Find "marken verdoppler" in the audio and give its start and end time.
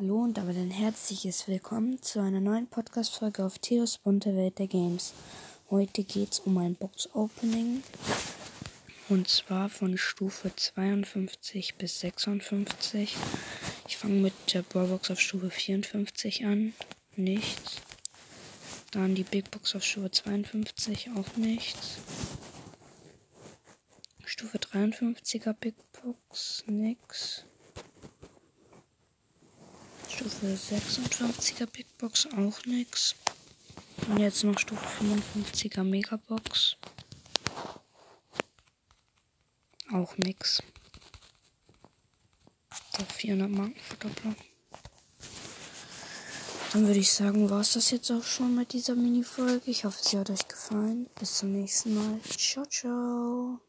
43.48-44.34